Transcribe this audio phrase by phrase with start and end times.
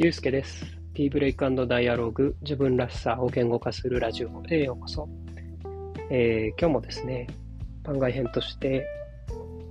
[0.00, 0.64] ゆうすけです。
[0.94, 5.08] T ブレイクダイアログ自分らしさを言語化するラジオへようこそ。
[6.08, 7.26] えー今日もですね、
[7.82, 8.86] 番外編として、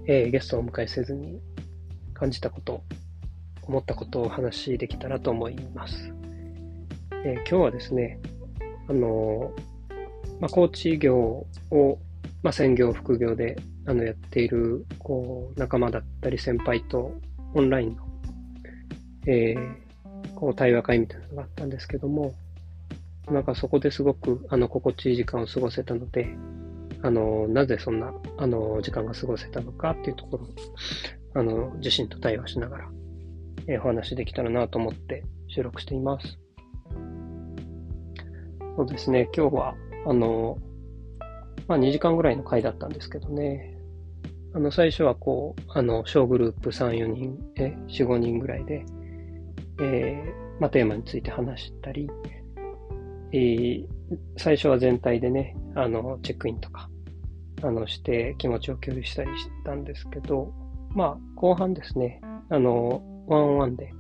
[0.06, 1.40] えーゲストをお迎えせずに
[2.14, 2.84] 感じたこと、
[3.64, 6.14] 思ったことをお話しできたらと思います。
[7.24, 8.20] えー今日はですね、
[8.90, 9.54] あの
[10.42, 12.00] まあ、コーチ業を、
[12.44, 13.56] まあ、専業、副業で
[13.86, 17.14] あのやっているこう仲間だったり先輩と
[17.54, 18.04] オンラインの、
[19.26, 19.87] えー
[20.38, 22.36] こう対話会みたいなのがあったんですけども、
[23.28, 26.28] なんかそこですごくあの心地いい時間を過ごせたので、
[27.02, 30.50] あのなぜそんなあの時間が過ごせたのかっていうところを
[31.34, 32.90] あの自身と対話しながら、
[33.68, 36.38] えお話できたらなと思って収録しています。
[38.76, 40.60] そうですね、今日はあの、
[41.68, 43.76] まあ、2時間ぐらいの回だったんですけどね、
[44.54, 48.86] あの最初はこう、あの小グループ3、4人、え4、5人ぐらいで、
[49.82, 52.10] えーまあ、テーマについて話したり、
[53.34, 53.86] えー
[54.38, 56.90] 最初は全体でね、あの、チェックインとか、
[57.62, 60.54] あの、して気持ちを共有したりしたんですけど、
[60.96, 63.92] まあ、後半ですね、あの、ワンオンワンで、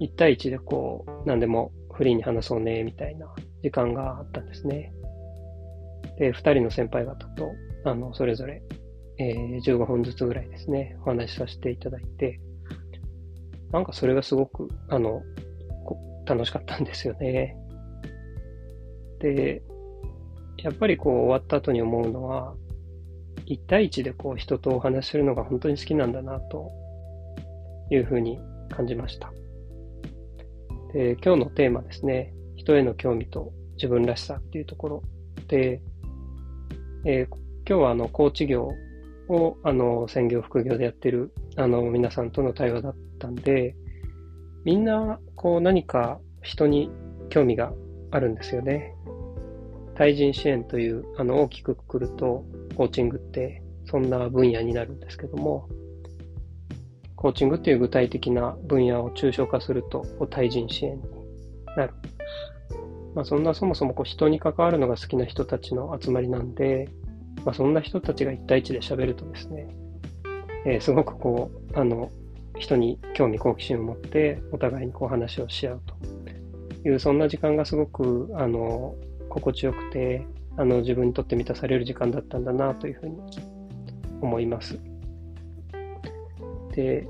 [0.00, 3.26] 1対1でこう、何でもフリーに話そうね、みたいな
[3.62, 4.90] 時間があったんですね。
[6.18, 7.50] で、2人の先輩方と、
[7.84, 8.62] あの、それぞれ、
[9.18, 12.40] えー15分ずつぐらいですね、お話しさせていただいて、
[13.72, 15.22] なんかそれがすごく、あの、
[16.26, 17.56] 楽しかったんですよね。
[19.20, 19.62] で、
[20.58, 22.54] やっぱりこう終わった後に思うのは、
[23.46, 26.70] 一対一でこう人とお話しするのが本当に好きなんだなと
[27.90, 28.38] いうふうに
[28.70, 29.32] 感じました。
[30.92, 35.02] で、今日のテーマですね、人への興味と自分らしさっていうところ
[35.48, 35.80] で、
[37.04, 38.72] えー今日はあの、コーチ業
[39.28, 43.76] を、あの、専業、副業でやってる、あの、皆さんとの対話だったんで、
[44.64, 46.90] みんな、こう、何か人に
[47.28, 47.72] 興味が
[48.10, 48.94] あるんですよね。
[49.94, 52.44] 対人支援という、あの、大きくくくると、
[52.76, 55.68] コーチングって、そんな分野になるんですけども、
[57.16, 61.02] コーチングっていう具体的な分野を抽象化すると、こう対人支援に
[61.76, 61.94] なる。
[63.14, 66.88] まあ、そんなそもそもこう人に関わるのが好きな人たちの集まりなんで、
[67.44, 69.68] まあ、そんな人たちが一対一で喋るとですね、
[70.66, 72.10] えーすごくこう、あの、
[72.58, 78.94] 人に興味好奇心を持って、お互いにこう話をし合うという、そんな時間がすごく、あの、
[79.28, 83.16] 心地よくて、あの、自分にとって満たされる時間だったんだなというふうに
[84.20, 84.78] 思います。
[86.74, 87.06] で、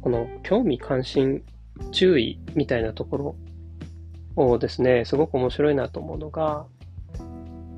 [0.00, 1.42] この興味関心、
[1.90, 3.36] 注意みたいなところ
[4.36, 6.66] をですね、すごく面白いなと思うのが、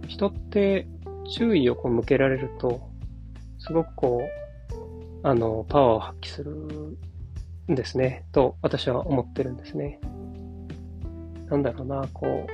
[0.07, 0.87] 人って
[1.31, 2.89] 注意をこう向けられると、
[3.59, 6.99] すごくこう、あの、パワーを発揮する
[7.75, 9.99] ですね、と私は思ってるんですね。
[11.49, 12.47] なんだろうな、こ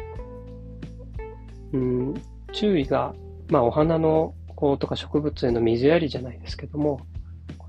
[1.73, 2.15] う、うん、
[2.53, 3.15] 注意が、
[3.51, 7.01] まあお花のこうとか植物への水やりじゃないですけども、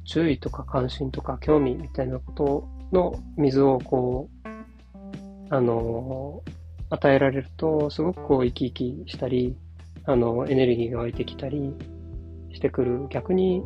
[0.06, 4.48] 注意とか関心とか興味みたいなことの水をこう、
[5.50, 6.42] あの、
[6.90, 9.58] 与えられると、すごくこう生き生きしたり、
[10.06, 11.74] あの、エネルギーが湧いてきたり
[12.54, 13.08] してくる。
[13.10, 13.64] 逆に、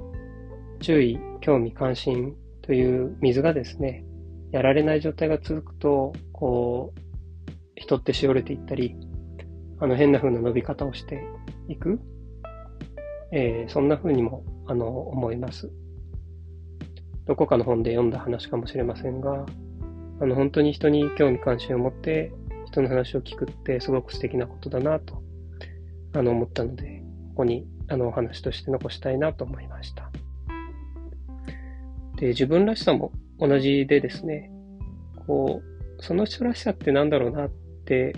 [0.79, 2.35] 注意、興味、関心
[2.67, 4.05] という水がですね、
[4.51, 6.99] やられない状態が続くと、こう、
[7.75, 8.95] 人ってしおれていったり、
[9.79, 11.23] あの、変な風な伸び方をして
[11.67, 11.99] いく。
[13.31, 15.71] えーそんな風にも、あの、思います。
[17.25, 19.45] どこかの本で読んだ話かもしれませんが、
[20.21, 22.31] あの、本当に人に興味関心を持って、
[22.67, 25.21] 人の話を聞くってすごく素敵なことだなと
[26.13, 30.06] あの、思ったので、ここに、あの、お話として残したいなと思いました。
[32.17, 34.51] で、自分らしさも同じでですね、
[35.25, 37.49] こう、その人らしさってなんだろうなっ
[37.85, 38.15] て、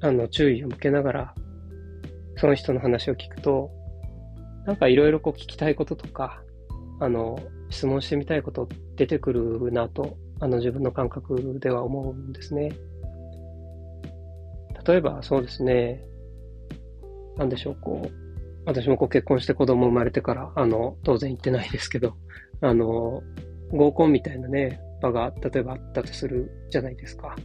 [0.00, 1.34] あの、注意を向けながら、
[2.36, 3.70] その人の話を聞くと、
[4.66, 6.42] なんかいろいろこう聞きたいこととか、
[7.00, 7.38] あの、
[7.70, 12.72] 質問してみたいこと出てくるなと、あの、自分の感覚では思うんですね。
[14.86, 16.04] 例えば、そうですね、
[17.36, 18.29] なんでしょう、こう、
[18.66, 22.14] 私もこう結婚して子供生まれてから、あの、当然行ってないですけど、
[22.60, 23.22] あの、
[23.70, 27.36] 合コンみたいなね、場が、例えばあったとするじゃないですか。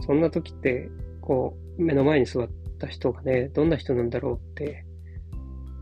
[0.00, 2.48] そんな時って、こう、目の前に座っ
[2.78, 4.84] た人がね、どんな人なんだろうって、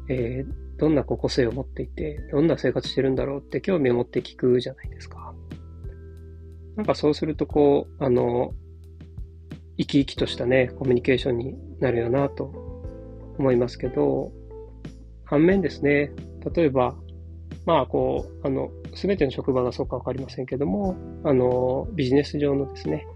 [0.08, 5.34] えーどんな個性を持っていて、どんな生活してるんだろうって興味を持って聞くじゃないですか。
[6.76, 8.52] なんかそうすると、こう、あの、
[9.78, 12.52] 生き生きとしたね、コミュニケーションになるよなと
[13.38, 14.32] 思いますけど、
[15.24, 16.10] 反面ですね、
[16.54, 16.94] 例えば、
[17.66, 23.06] まあ、こう、あの、すべての職場がそうかわかりませんけども、あの、ビジネス上のですね、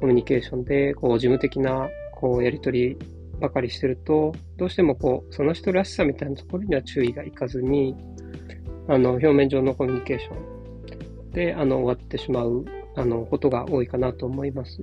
[0.00, 2.96] コミュニケーションで、こう、事務的な、こう、やりとり
[3.40, 7.96] ばかりしてると、どうしてもこう、その人らしさみたいなところには注意がいかずに、
[8.88, 12.64] あの、表面上のコミュニケーションで、あの、終わってしまう、
[12.96, 14.82] あの、ことが多いかなと思います。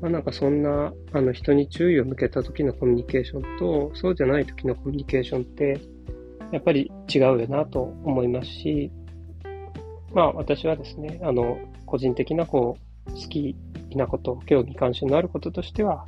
[0.00, 5.80] まあ、なんかそんな、あの、人に注意を向けた時のコミュニケーションと、そうじゃない時のコミュニケーションって、
[6.52, 8.90] やっぱり違うよなと思いますし、
[10.14, 13.56] まあ私はですね、あの、個人的なこう、好き
[13.94, 16.06] なこと、興味関心のあることとしては、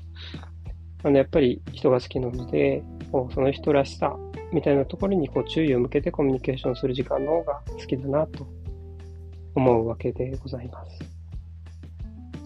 [1.03, 4.17] あの、やっぱり人が好きなので、こうその人らしさ
[4.53, 8.47] みたいなところにこう注意を向けてコミュニケーションする時間の方が好きだなと
[9.55, 11.10] 思うわけでございます。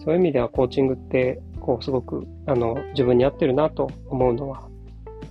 [0.05, 4.69] そういう意味ではコーチングって、こうすごく、あの、自分に合ってるなと思うのは、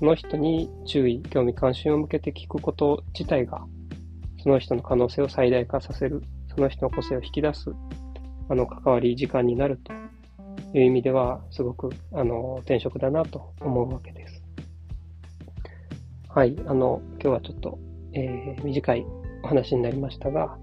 [0.00, 3.64] その人に注意、興味関心を向けて聞くこと自体が、
[4.42, 6.22] その人の可能性を最大化させる、
[6.52, 7.70] その人の個性を引き出す、
[8.48, 9.92] あの、関わり時間になると
[10.76, 14.42] いう意味では、すごく、あの、転職だなと思うわけです。
[16.28, 17.78] はい、あの、今日はちょっと、
[18.12, 19.06] えー、短い
[19.44, 20.58] お話になりましたが、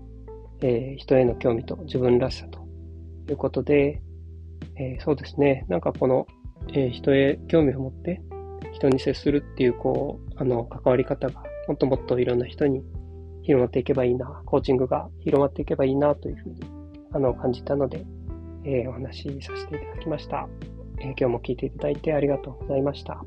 [0.62, 2.61] えー、人への興味と自分らしさと
[3.30, 4.02] いうことで、
[4.76, 6.28] えー、そうですね、なんかこの、
[6.74, 8.22] えー、人へ興味を持って
[8.74, 12.84] 人に接するっていう、こう、あの、関わり方がもっともっといろんな人に
[13.44, 16.60] 広まっていけばいいな、コーチングが広まっていけばいいなというふうに、
[17.14, 18.06] あの、感じたので、
[18.64, 20.48] えー、お話しさせていただきました。
[21.00, 23.24] え、今日も聞いていただいてありがとうございました。